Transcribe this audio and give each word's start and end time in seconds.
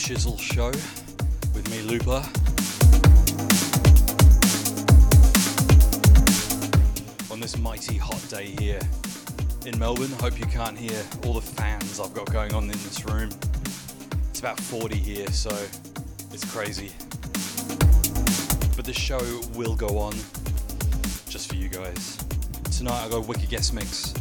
Shizzle 0.00 0.40
Show 0.40 0.70
with 1.52 1.70
me, 1.70 1.82
Looper. 1.82 2.24
On 7.30 7.38
this 7.38 7.58
mighty 7.58 7.98
hot 7.98 8.24
day 8.30 8.46
here 8.58 8.80
in 9.66 9.78
Melbourne. 9.78 10.10
Hope 10.12 10.40
you 10.40 10.46
can't 10.46 10.76
hear 10.76 11.04
all 11.24 11.34
the 11.34 11.42
fans 11.42 12.00
I've 12.00 12.14
got 12.14 12.32
going 12.32 12.54
on 12.54 12.64
in 12.64 12.70
this 12.70 13.04
room. 13.04 13.28
It's 14.30 14.40
about 14.40 14.58
40 14.58 14.96
here, 14.96 15.28
so 15.28 15.50
it's 16.32 16.50
crazy. 16.50 16.92
But 18.76 18.86
the 18.86 18.94
show 18.94 19.20
will 19.54 19.76
go 19.76 19.98
on 19.98 20.12
just 21.28 21.50
for 21.50 21.56
you 21.56 21.68
guys. 21.68 22.16
Tonight 22.76 23.04
I 23.04 23.08
got 23.10 23.18
a 23.18 23.28
wicked 23.28 23.50
guest 23.50 23.74
mix. 23.74 24.12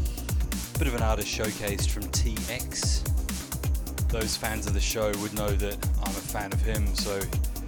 A 0.75 0.77
bit 0.77 0.88
of 0.89 0.95
an 0.95 1.02
artist 1.02 1.30
showcased 1.30 1.89
from 1.89 2.03
TX 2.03 2.89
those 4.09 4.35
fans 4.35 4.65
of 4.65 4.73
the 4.73 4.79
show 4.79 5.11
would 5.17 5.33
know 5.33 5.49
that 5.49 5.75
I'm 6.03 6.11
a 6.11 6.25
fan 6.33 6.52
of 6.52 6.61
him. 6.61 6.85
So 6.95 7.19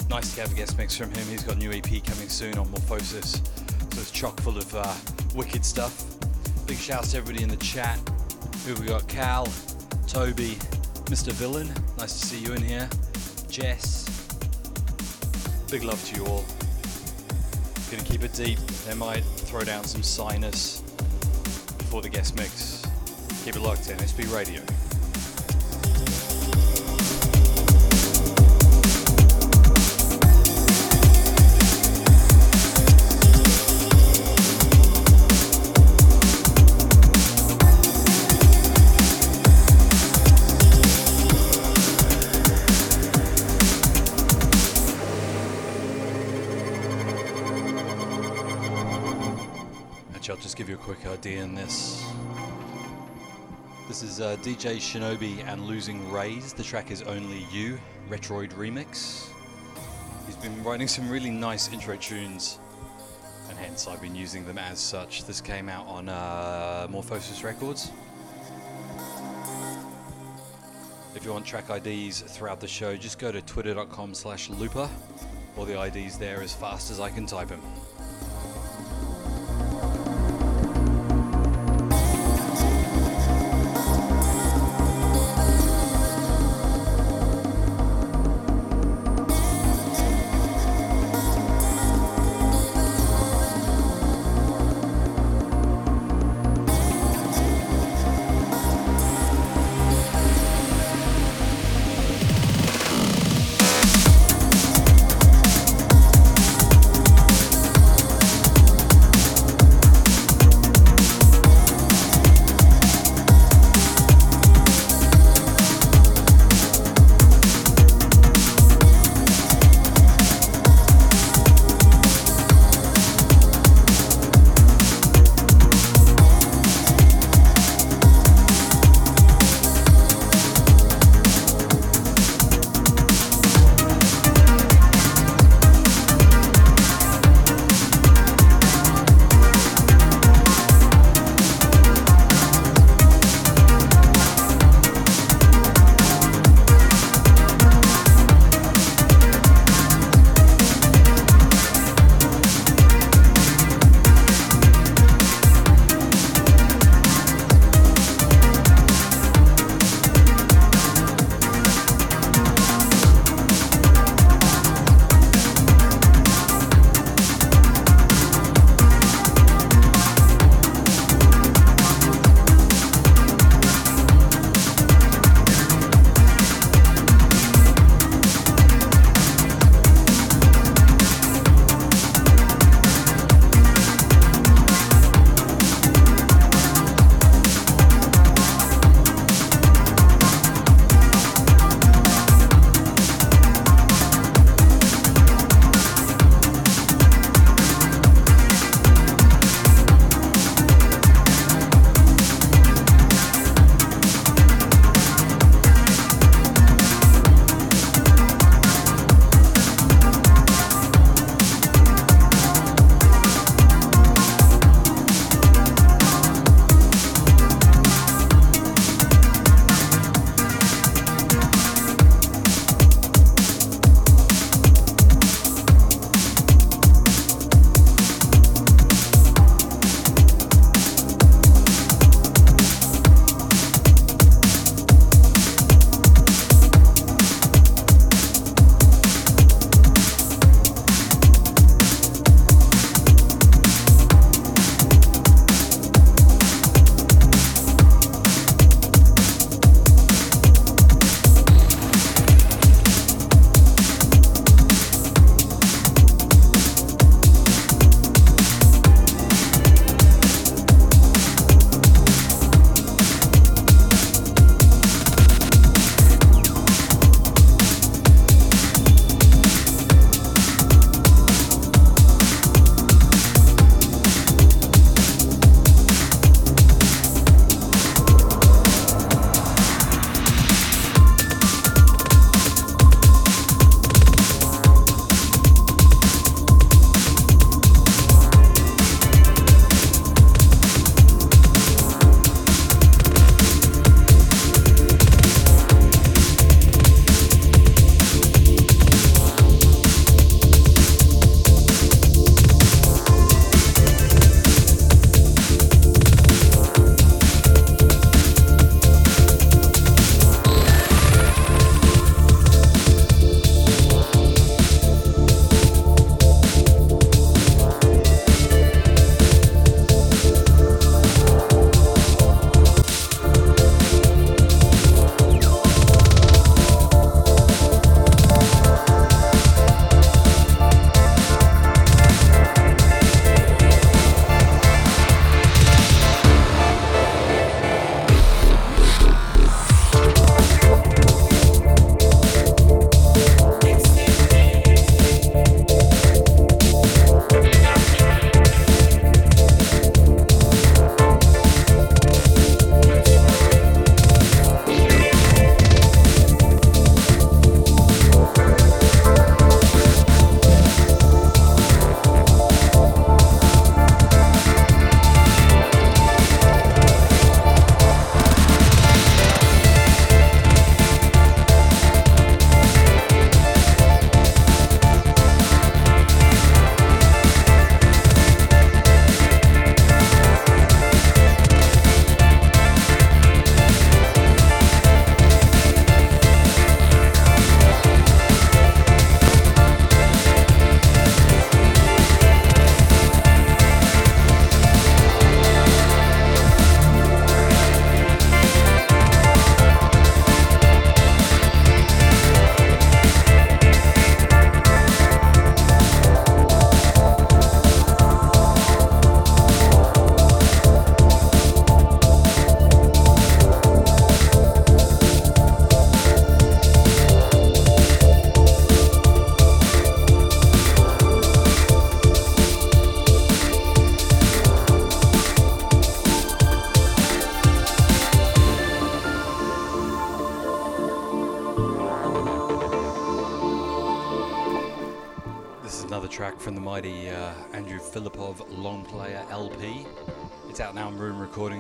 nice 0.10 0.34
to 0.36 0.42
have 0.42 0.52
a 0.52 0.56
guest 0.56 0.78
mix 0.78 0.98
from 0.98 1.12
him. 1.12 1.28
He's 1.28 1.44
got 1.44 1.56
a 1.56 1.60
new 1.60 1.72
EP 1.72 2.04
coming 2.04 2.30
soon 2.30 2.58
on 2.58 2.68
Morphosis. 2.68 3.46
So 3.94 4.02
it's 4.02 4.12
chock 4.12 4.40
full 4.42 4.58
of 4.58 4.76
uh, 4.76 4.94
wicked 5.36 5.64
stuff. 5.64 6.04
Big 6.66 6.78
shouts 6.78 7.12
to 7.12 7.18
everybody 7.18 7.44
in 7.44 7.50
the 7.50 7.58
chat. 7.58 7.98
Who 8.66 8.74
we 8.76 8.88
got? 8.88 9.08
Cal, 9.08 9.48
Toby, 10.08 10.56
Mr. 11.06 11.32
Villain. 11.32 11.70
Nice 11.98 12.20
to 12.20 12.28
see 12.28 12.40
you 12.40 12.54
in 12.54 12.64
here. 12.64 12.90
Jess. 13.50 14.08
Big 15.70 15.84
love 15.84 16.04
to 16.10 16.16
you 16.16 16.26
all. 16.26 16.44
Gonna 17.92 18.04
keep 18.04 18.24
it 18.24 18.34
deep. 18.34 18.60
They 18.88 18.94
might 18.94 19.22
throw 19.22 19.62
down 19.62 19.84
some 19.84 20.02
sinus 20.02 20.82
before 21.78 22.02
the 22.02 22.10
guest 22.10 22.36
mix. 22.36 22.84
Keep 23.44 23.58
it 23.58 23.62
locked 23.62 23.90
in. 23.90 23.98
SB 23.98 24.34
Radio. 24.34 24.62
Idea 51.22 51.44
in 51.44 51.54
this. 51.54 52.04
This 53.88 54.02
is 54.02 54.20
uh, 54.20 54.38
DJ 54.38 54.78
Shinobi 54.78 55.46
and 55.46 55.68
Losing 55.68 56.12
Rays. 56.12 56.52
The 56.52 56.64
track 56.64 56.90
is 56.90 57.04
Only 57.04 57.46
You, 57.52 57.80
Retroid 58.10 58.52
Remix. 58.54 59.30
He's 60.26 60.36
been 60.38 60.64
writing 60.64 60.88
some 60.88 61.08
really 61.08 61.30
nice 61.30 61.72
intro 61.72 61.96
tunes, 61.96 62.58
and 63.50 63.58
hence 63.60 63.88
I've 63.88 64.02
been 64.02 64.16
using 64.16 64.48
them 64.48 64.58
as 64.58 64.80
such. 64.80 65.26
This 65.26 65.42
came 65.42 65.70
out 65.70 65.86
on 65.86 66.10
uh, 66.10 66.88
Morphosis 66.90 67.44
Records. 67.44 67.92
If 71.16 71.24
you 71.24 71.34
want 71.34 71.46
track 71.46 71.70
IDs 71.70 72.22
throughout 72.22 72.60
the 72.60 72.68
show, 72.68 72.98
just 72.98 73.20
go 73.20 73.32
to 73.32 73.44
twitter.com 73.44 74.16
slash 74.16 74.50
looper. 74.50 74.90
All 75.56 75.66
the 75.66 75.80
IDs 75.80 76.18
there 76.18 76.42
as 76.42 76.56
fast 76.56 76.90
as 76.90 77.00
I 77.00 77.12
can 77.12 77.28
type 77.28 77.50
them. 77.50 77.62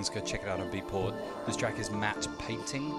Go 0.09 0.19
check 0.19 0.43
it 0.43 0.49
out 0.49 0.59
on 0.59 0.71
Beatport. 0.71 1.15
This 1.45 1.55
track 1.55 1.79
is 1.79 1.91
Matt 1.91 2.27
Painting. 2.39 2.93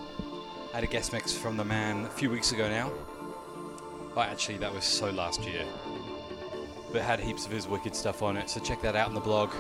I 0.72 0.76
had 0.76 0.84
a 0.84 0.86
guest 0.86 1.12
mix 1.12 1.32
from 1.32 1.56
the 1.56 1.64
man 1.64 2.04
a 2.04 2.08
few 2.08 2.30
weeks 2.30 2.52
ago 2.52 2.68
now. 2.68 2.92
Oh, 4.16 4.20
actually, 4.20 4.58
that 4.58 4.72
was 4.72 4.84
so 4.84 5.10
last 5.10 5.42
year. 5.42 5.64
But 6.92 7.02
had 7.02 7.18
heaps 7.20 7.44
of 7.44 7.52
his 7.52 7.66
wicked 7.66 7.94
stuff 7.96 8.22
on 8.22 8.36
it, 8.36 8.48
so 8.48 8.60
check 8.60 8.80
that 8.82 8.94
out 8.94 9.08
in 9.08 9.14
the 9.14 9.20
blog. 9.20 9.50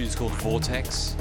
Tune's 0.00 0.14
called 0.14 0.32
Vortex. 0.36 1.14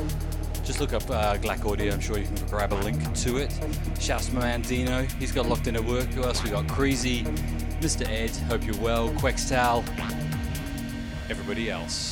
Just 0.64 0.80
look 0.80 0.94
up 0.94 1.04
uh, 1.10 1.36
Glak 1.36 1.70
Audio, 1.70 1.92
I'm 1.92 2.00
sure 2.00 2.18
you 2.18 2.24
can 2.24 2.48
grab 2.48 2.72
a 2.72 2.76
link 2.76 3.14
to 3.14 3.36
it. 3.36 3.52
Shouts 4.00 4.28
to 4.28 4.36
my 4.36 4.40
man 4.40 4.62
Dino, 4.62 5.04
he's 5.20 5.34
got 5.34 5.48
locked 5.48 5.68
in 5.68 5.76
at 5.76 5.84
work. 5.84 6.06
Who 6.14 6.24
else 6.24 6.42
we 6.42 6.52
got? 6.52 6.66
Crazy, 6.70 7.24
Mr. 7.82 8.08
Ed, 8.08 8.30
hope 8.48 8.66
you're 8.66 8.78
well, 8.78 9.10
Quextal, 9.10 9.84
everybody 11.30 11.70
else. 11.70 12.09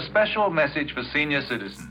Special 0.00 0.50
message 0.50 0.92
for 0.92 1.02
senior 1.12 1.42
citizens. 1.42 1.89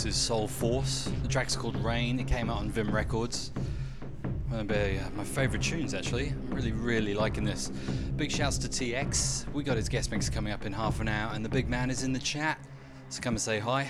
Deepness 0.00 0.16
is 0.16 0.22
Soul 0.22 0.48
Force. 0.48 1.12
The 1.22 1.28
track's 1.28 1.54
called 1.54 1.76
Rain. 1.84 2.18
It 2.18 2.26
came 2.26 2.48
out 2.48 2.58
on 2.58 2.70
Vim 2.70 2.90
Records. 2.90 3.52
One 4.48 4.60
of 4.60 4.70
uh, 4.70 5.10
my 5.14 5.24
favourite 5.24 5.62
tunes, 5.62 5.92
actually. 5.92 6.28
I'm 6.28 6.50
really, 6.50 6.72
really 6.72 7.12
liking 7.12 7.44
this. 7.44 7.68
Big 8.16 8.30
shouts 8.30 8.56
to 8.58 8.68
TX. 8.68 9.52
We 9.52 9.62
got 9.62 9.76
his 9.76 9.90
guest 9.90 10.10
mix 10.10 10.30
coming 10.30 10.54
up 10.54 10.64
in 10.64 10.72
half 10.72 11.00
an 11.00 11.08
hour, 11.08 11.32
and 11.34 11.44
the 11.44 11.50
big 11.50 11.68
man 11.68 11.90
is 11.90 12.02
in 12.02 12.14
the 12.14 12.18
chat. 12.18 12.58
So 13.10 13.20
come 13.20 13.34
and 13.34 13.40
say 13.40 13.58
hi. 13.58 13.88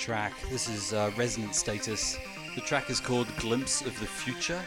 Track. 0.00 0.32
This 0.48 0.66
is 0.66 0.94
uh, 0.94 1.10
Resonant 1.14 1.54
Status. 1.54 2.16
The 2.54 2.62
track 2.62 2.88
is 2.88 3.00
called 3.00 3.26
Glimpse 3.36 3.82
of 3.82 4.00
the 4.00 4.06
Future. 4.06 4.58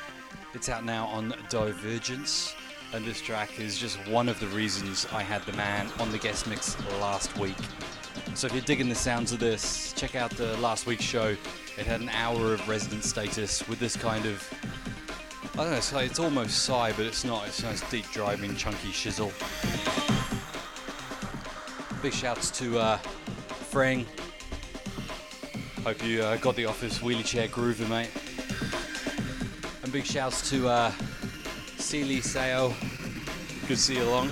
It's 0.54 0.70
out 0.70 0.86
now 0.86 1.08
on 1.08 1.34
Divergence, 1.50 2.54
and 2.94 3.04
this 3.04 3.20
track 3.20 3.60
is 3.60 3.80
just 3.80 3.98
one 4.08 4.30
of 4.30 4.40
the 4.40 4.46
reasons 4.48 5.08
I 5.12 5.24
had 5.24 5.42
the 5.42 5.54
man 5.54 5.90
on 6.00 6.12
the 6.12 6.20
guest 6.20 6.46
mix 6.46 6.78
last 7.00 7.36
week. 7.40 7.58
So 8.36 8.46
if 8.46 8.54
you're 8.54 8.62
digging 8.62 8.90
the 8.90 8.96
sounds 8.96 9.32
of 9.32 9.40
this, 9.40 9.92
check 9.94 10.14
out 10.16 10.30
the 10.30 10.56
last 10.58 10.86
week's 10.86 11.04
show. 11.04 11.36
It 11.80 11.88
had 11.88 12.02
an 12.02 12.10
hour 12.10 12.54
of 12.54 12.70
Resonant 12.70 13.04
Status 13.04 13.68
with 13.68 13.80
this 13.80 13.98
kind 13.98 14.28
of 14.28 14.48
I 15.54 15.58
don't 15.58 15.72
know, 15.72 15.78
it's, 15.78 15.92
like, 15.92 16.12
it's 16.12 16.20
almost 16.20 16.60
psy, 16.60 16.92
but 16.92 17.08
it's 17.08 17.26
not. 17.26 17.48
It's 17.48 17.64
nice, 17.64 17.82
deep 17.90 18.06
driving, 18.12 18.56
chunky 18.56 18.90
shizzle. 18.90 19.32
Big 22.04 22.14
shouts 22.14 22.52
to 22.60 22.78
uh, 22.78 22.98
Freng. 23.72 24.06
Hope 25.84 26.06
you 26.06 26.24
uh, 26.24 26.38
got 26.38 26.56
the 26.56 26.66
office 26.66 27.00
wheelie 27.00 27.26
chair 27.26 27.50
grooving, 27.50 27.90
mate. 27.90 28.10
And 29.84 29.92
big 29.92 30.06
shouts 30.06 30.50
to 30.50 30.70
uh, 30.70 30.92
Sealy 31.78 32.22
Sao. 32.22 32.74
Good 33.68 33.68
to 33.68 33.76
see 33.76 33.98
you 33.98 34.04
along. 34.04 34.30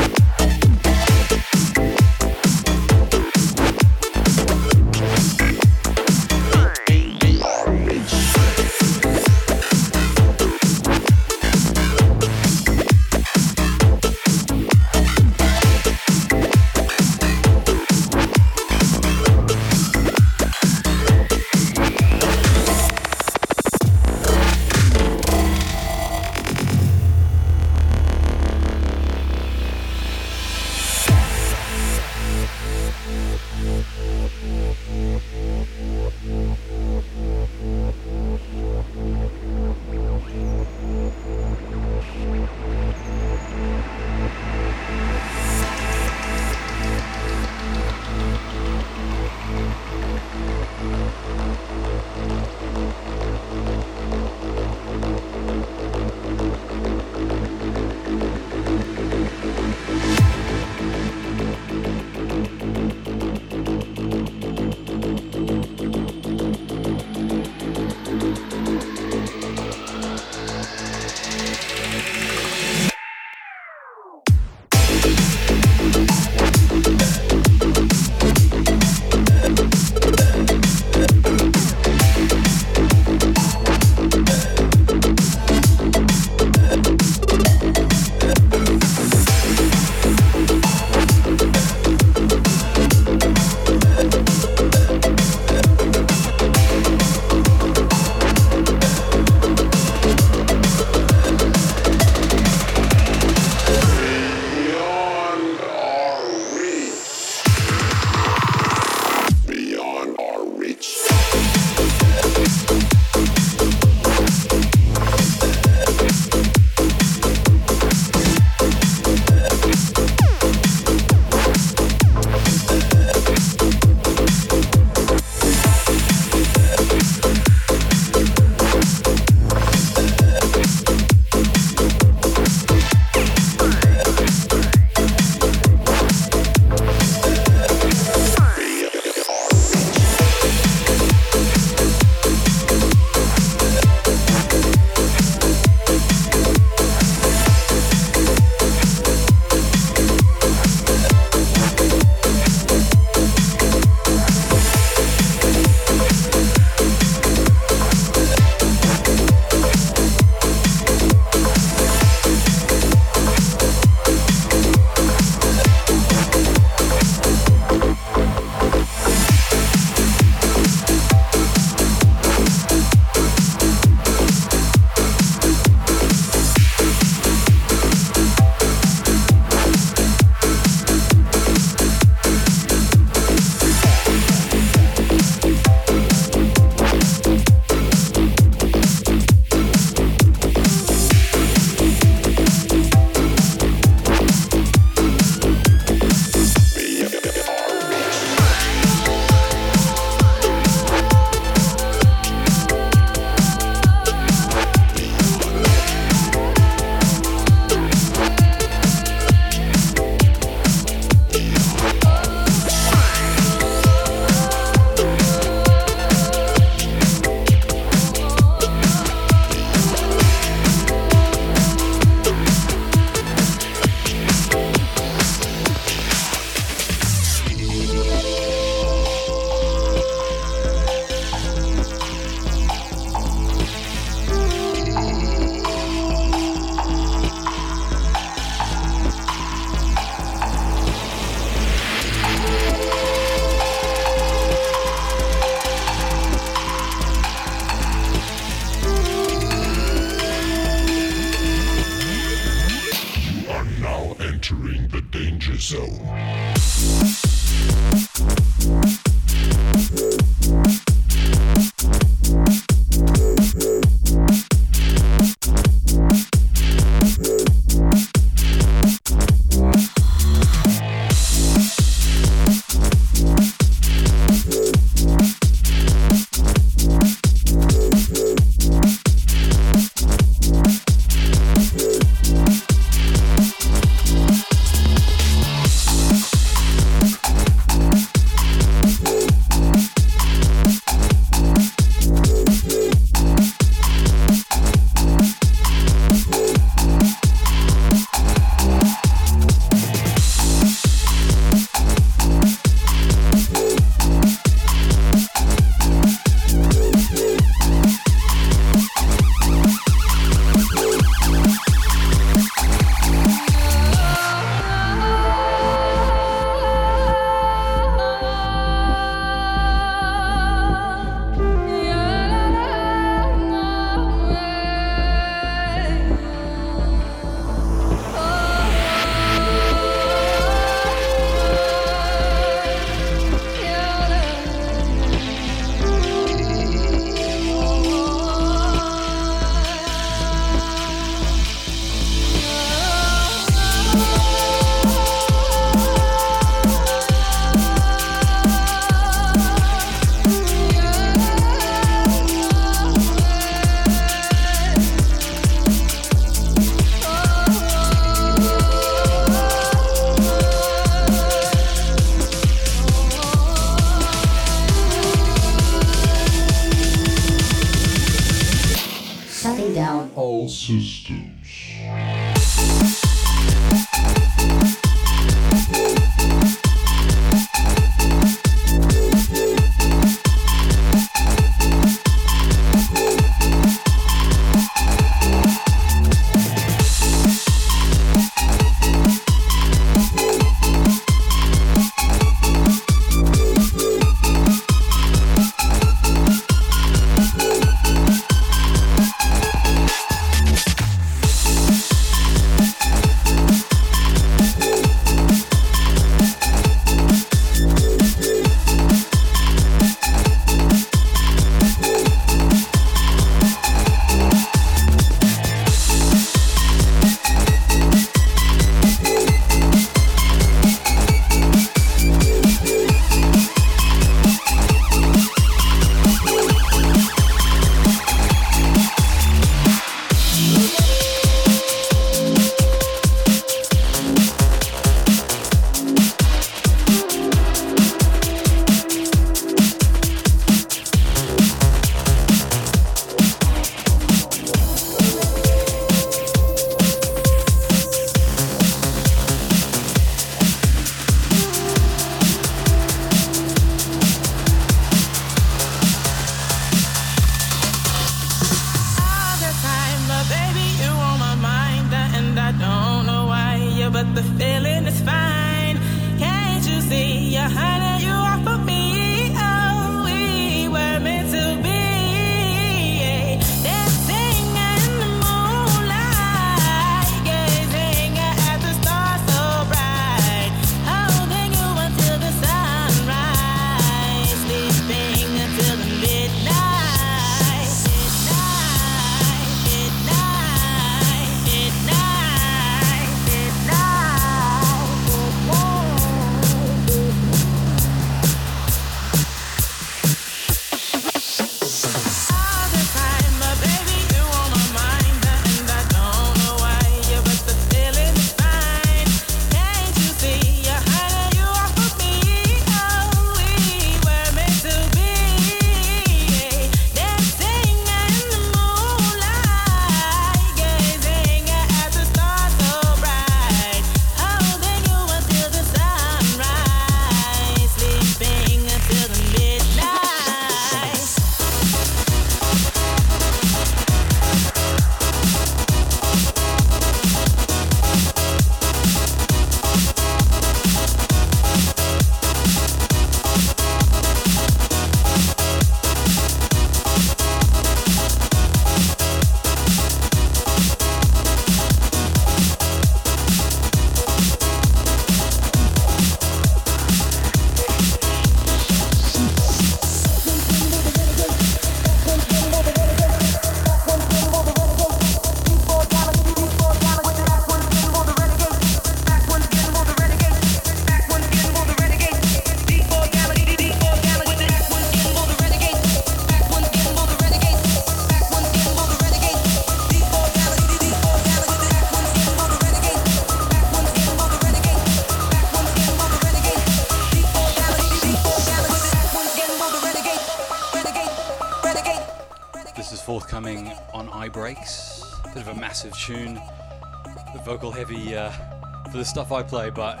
The 599.04 599.10
stuff 599.10 599.32
I 599.32 599.42
play, 599.42 599.68
but 599.68 600.00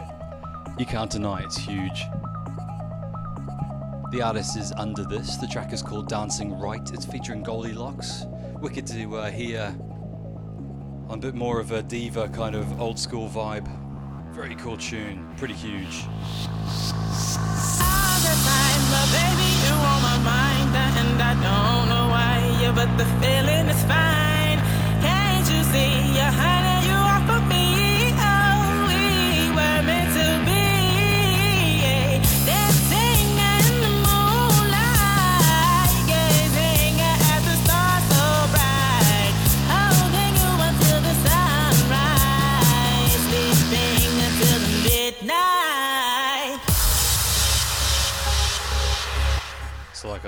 you 0.78 0.86
can't 0.86 1.10
deny 1.10 1.42
it's 1.42 1.58
huge. 1.58 2.06
The 4.12 4.22
artist 4.22 4.56
is 4.56 4.72
Under 4.78 5.04
This. 5.04 5.36
The 5.36 5.46
track 5.46 5.74
is 5.74 5.82
called 5.82 6.08
Dancing 6.08 6.58
Right. 6.58 6.90
It's 6.90 7.04
featuring 7.04 7.42
Goldilocks. 7.42 8.24
Wicked 8.62 8.86
to 8.86 9.16
uh, 9.16 9.30
hear 9.30 9.76
a 11.10 11.16
bit 11.18 11.34
more 11.34 11.60
of 11.60 11.72
a 11.72 11.82
diva 11.82 12.30
kind 12.30 12.54
of 12.54 12.80
old 12.80 12.98
school 12.98 13.28
vibe. 13.28 13.68
Very 14.32 14.54
cool 14.54 14.78
tune, 14.78 15.28
pretty 15.36 15.52
huge. 15.52 16.06
but 22.74 22.98
the 22.98 23.04
feeling 23.20 23.68
is 23.68 23.82
fine. 23.84 24.58
Can't 25.00 25.48
you 25.50 25.62
see, 25.64 26.18
honey, 26.18 26.54
you 26.58 26.63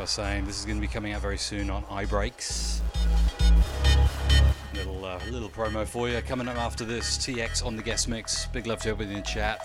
saying, 0.06 0.46
this 0.46 0.58
is 0.58 0.64
going 0.64 0.76
to 0.76 0.80
be 0.80 0.86
coming 0.86 1.12
out 1.12 1.20
very 1.20 1.38
soon 1.38 1.70
on 1.70 1.82
iBreaks. 1.84 2.80
Little 4.74 5.04
uh, 5.04 5.18
little 5.30 5.48
promo 5.48 5.86
for 5.86 6.08
you. 6.08 6.20
Coming 6.22 6.48
up 6.48 6.56
after 6.56 6.84
this, 6.84 7.18
TX 7.18 7.64
on 7.64 7.76
the 7.76 7.82
guest 7.82 8.08
mix. 8.08 8.46
Big 8.46 8.66
love 8.66 8.80
to 8.80 8.90
everybody 8.90 9.16
in 9.16 9.22
the 9.22 9.26
chat. 9.26 9.60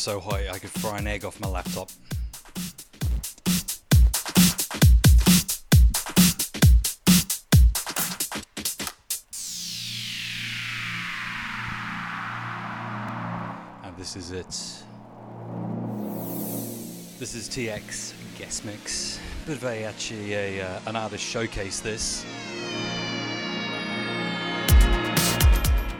So 0.00 0.18
hot 0.18 0.40
I 0.50 0.58
could 0.58 0.70
fry 0.70 0.96
an 0.96 1.06
egg 1.06 1.26
off 1.26 1.38
my 1.40 1.48
laptop. 1.48 1.90
And 13.84 13.94
this 13.98 14.16
is 14.16 14.30
it. 14.30 14.46
This 17.18 17.34
is 17.34 17.50
TX 17.50 18.14
guest 18.38 18.64
mix. 18.64 19.20
Bit 19.44 19.56
of 19.58 19.64
a 19.64 19.84
actually 19.84 20.32
a, 20.32 20.62
uh, 20.62 20.80
an 20.86 20.96
artist 20.96 21.24
showcase. 21.24 21.80
This. 21.80 22.24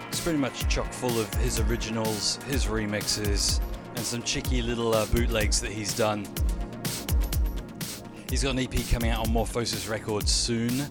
It's 0.09 0.21
pretty 0.21 0.39
much 0.39 0.67
chock 0.71 0.91
full 0.91 1.21
of 1.21 1.33
his 1.35 1.61
originals, 1.61 2.39
his 2.49 2.65
remixes, 2.65 3.61
and 4.01 4.07
some 4.07 4.23
cheeky 4.23 4.63
little 4.63 4.95
uh, 4.95 5.05
bootlegs 5.13 5.61
that 5.61 5.71
he's 5.71 5.95
done. 5.95 6.27
He's 8.31 8.43
got 8.43 8.53
an 8.53 8.61
EP 8.61 8.73
coming 8.91 9.11
out 9.11 9.29
on 9.29 9.35
Morphosis 9.35 9.91
Records 9.91 10.33
soon, 10.33 10.87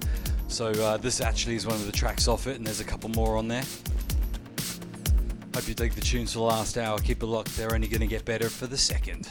so 0.47 0.67
uh, 0.67 0.97
this 0.97 1.19
actually 1.19 1.55
is 1.55 1.65
one 1.65 1.77
of 1.77 1.87
the 1.87 1.91
tracks 1.91 2.27
off 2.27 2.45
it, 2.45 2.57
and 2.57 2.67
there's 2.67 2.81
a 2.81 2.83
couple 2.83 3.09
more 3.09 3.35
on 3.35 3.47
there. 3.47 3.63
Hope 5.55 5.67
you 5.67 5.73
dig 5.73 5.93
the 5.93 6.01
tunes 6.01 6.33
for 6.33 6.37
the 6.37 6.45
last 6.45 6.77
hour. 6.77 6.99
Keep 6.99 7.23
it 7.23 7.25
locked, 7.25 7.57
they're 7.57 7.73
only 7.73 7.87
going 7.87 8.01
to 8.01 8.07
get 8.07 8.25
better 8.25 8.47
for 8.47 8.67
the 8.67 8.77
second. 8.77 9.27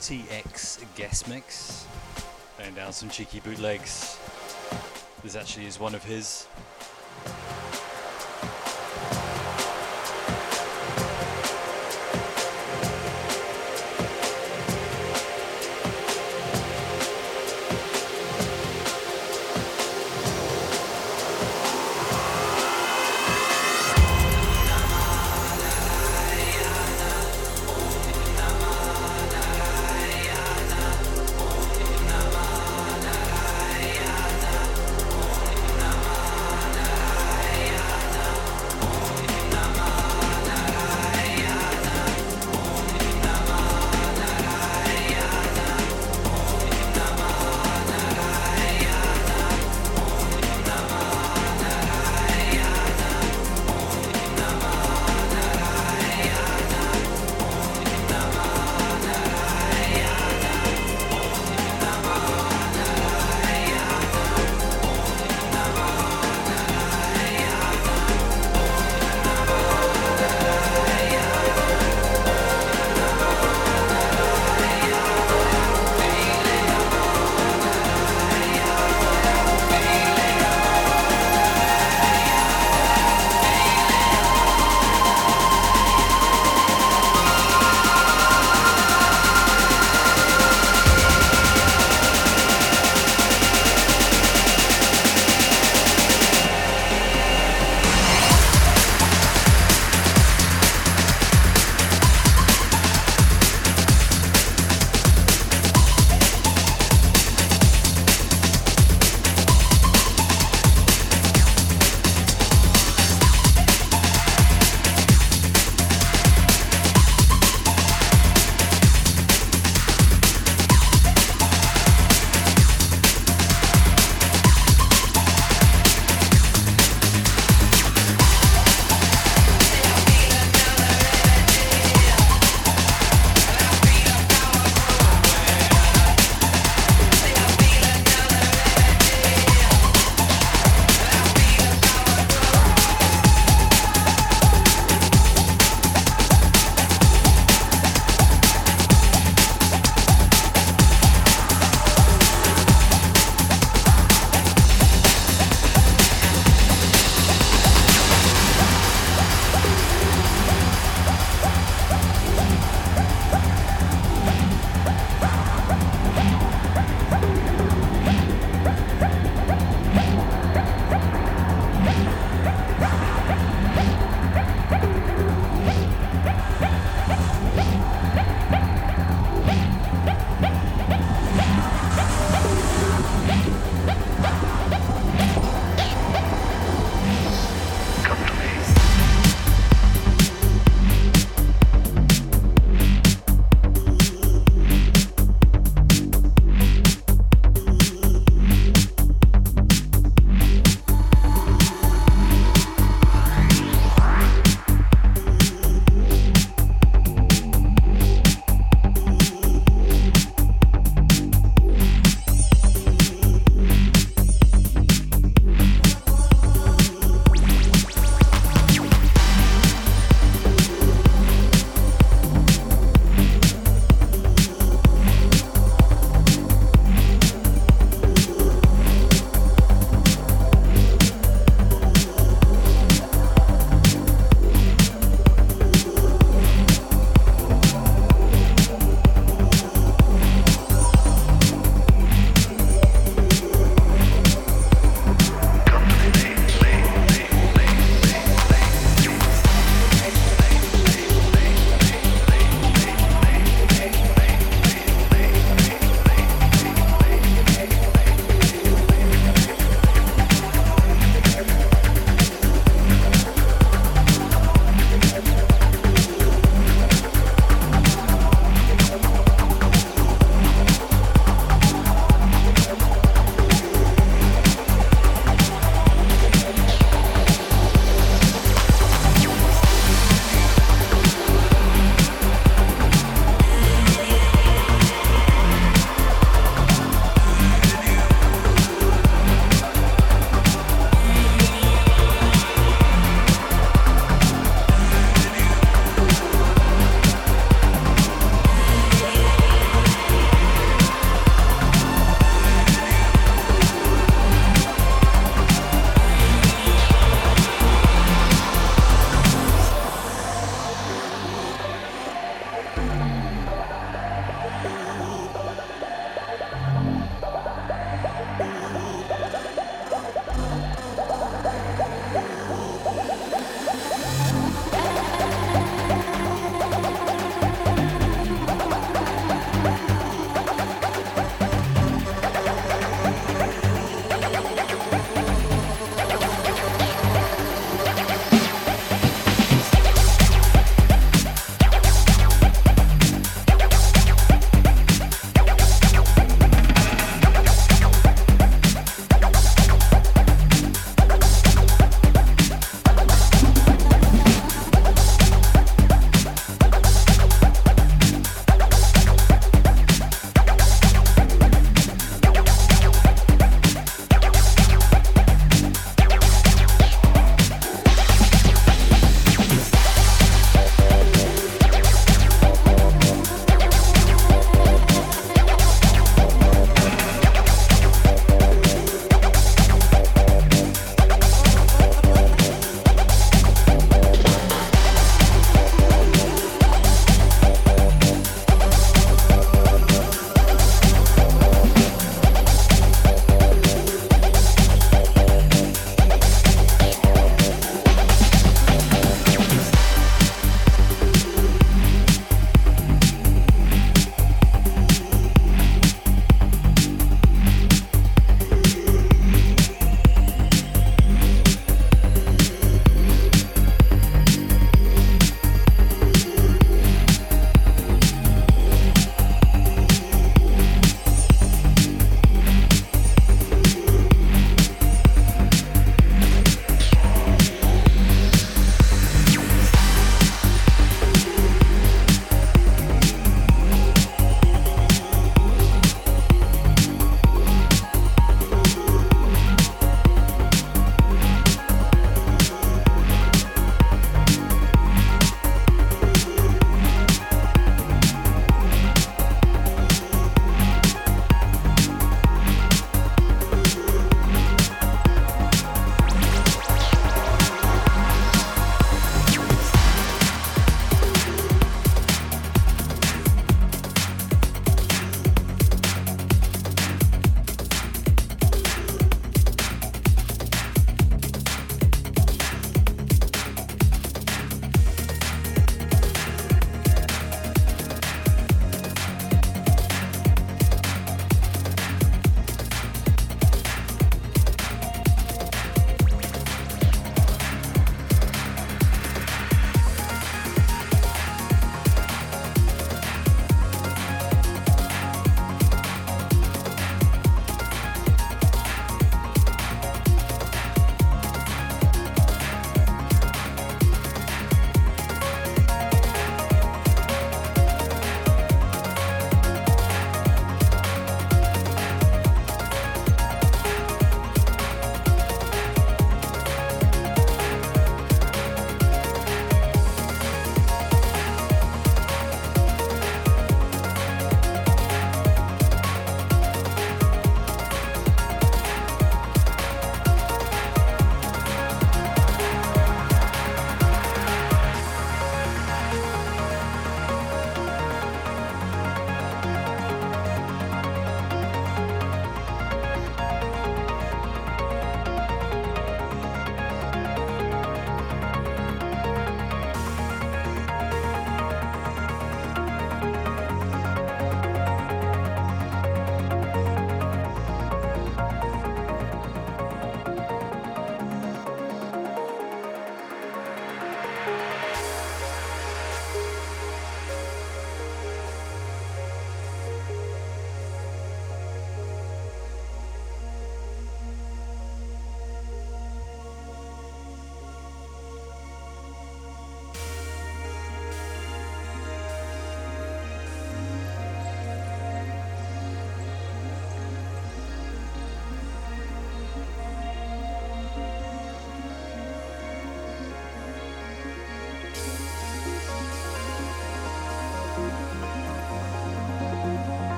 TX 0.00 0.82
guest 0.96 1.28
mix. 1.28 1.86
Laying 2.58 2.74
down 2.74 2.92
some 2.92 3.10
cheeky 3.10 3.40
bootlegs. 3.40 4.18
This 5.22 5.36
actually 5.36 5.66
is 5.66 5.78
one 5.78 5.94
of 5.94 6.02
his. 6.02 6.39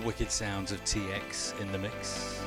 The 0.00 0.06
wicked 0.06 0.30
sounds 0.30 0.70
of 0.70 0.82
TX 0.84 1.60
in 1.60 1.72
the 1.72 1.78
mix. 1.78 2.40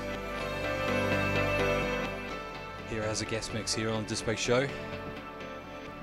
Here 2.89 3.03
as 3.03 3.21
a 3.21 3.25
guest 3.25 3.53
mix 3.53 3.73
here 3.73 3.89
on 3.89 4.05
Display 4.05 4.37
Show. 4.37 4.65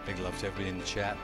Big 0.05 0.19
love 0.19 0.39
to 0.41 0.49
everybody 0.49 0.69
in 0.69 0.79
the 0.79 0.85
chat. 0.85 1.16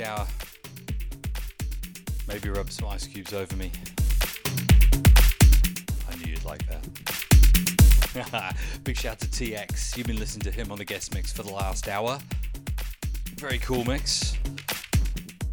Shower. 0.00 0.26
Maybe 2.26 2.48
rub 2.48 2.70
some 2.70 2.88
ice 2.88 3.06
cubes 3.06 3.34
over 3.34 3.54
me. 3.54 3.70
I 6.08 6.16
knew 6.16 6.30
you'd 6.30 6.44
like 6.44 6.62
that. 6.68 8.56
Big 8.84 8.96
shout 8.96 9.20
to 9.20 9.26
TX. 9.26 9.98
You've 9.98 10.06
been 10.06 10.18
listening 10.18 10.44
to 10.44 10.50
him 10.50 10.72
on 10.72 10.78
the 10.78 10.86
guest 10.86 11.12
mix 11.12 11.34
for 11.34 11.42
the 11.42 11.52
last 11.52 11.86
hour. 11.86 12.18
Very 13.34 13.58
cool 13.58 13.84
mix. 13.84 14.38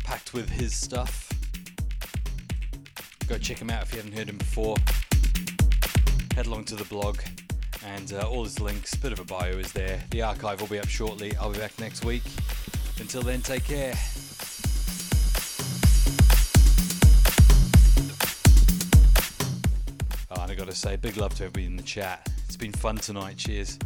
Packed 0.05 0.33
with 0.33 0.49
his 0.49 0.73
stuff. 0.73 1.29
Go 3.27 3.37
check 3.37 3.59
him 3.59 3.69
out 3.69 3.83
if 3.83 3.91
you 3.91 3.97
haven't 3.97 4.17
heard 4.17 4.29
him 4.29 4.37
before. 4.37 4.77
Head 6.35 6.45
along 6.45 6.63
to 6.65 6.75
the 6.75 6.85
blog 6.85 7.19
and 7.85 8.13
uh, 8.13 8.29
all 8.29 8.45
his 8.45 8.61
links, 8.61 8.95
bit 8.95 9.11
of 9.11 9.19
a 9.19 9.25
bio 9.25 9.57
is 9.57 9.73
there. 9.73 10.01
The 10.11 10.21
archive 10.21 10.61
will 10.61 10.69
be 10.69 10.79
up 10.79 10.87
shortly. 10.87 11.35
I'll 11.35 11.51
be 11.51 11.59
back 11.59 11.77
next 11.79 12.05
week. 12.05 12.23
Until 12.99 13.21
then, 13.21 13.41
take 13.41 13.65
care. 13.65 13.93
Say, 20.77 20.95
big 20.95 21.17
love 21.17 21.33
to 21.35 21.45
everybody 21.45 21.65
in 21.65 21.75
the 21.75 21.83
chat. 21.83 22.29
It's 22.45 22.55
been 22.55 22.71
fun 22.71 22.97
tonight. 22.97 23.37
Cheers. 23.37 23.79